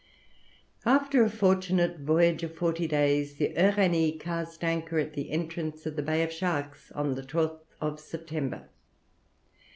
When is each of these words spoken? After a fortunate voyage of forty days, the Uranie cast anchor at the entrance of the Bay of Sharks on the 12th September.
After 0.83 1.23
a 1.23 1.29
fortunate 1.29 1.99
voyage 1.99 2.41
of 2.41 2.55
forty 2.55 2.87
days, 2.87 3.35
the 3.35 3.53
Uranie 3.55 4.19
cast 4.19 4.63
anchor 4.63 4.97
at 4.97 5.13
the 5.13 5.29
entrance 5.29 5.85
of 5.85 5.95
the 5.95 6.01
Bay 6.01 6.23
of 6.23 6.33
Sharks 6.33 6.91
on 6.93 7.13
the 7.13 7.21
12th 7.21 7.99
September. 7.99 8.67